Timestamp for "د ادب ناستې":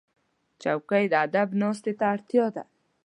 1.09-1.91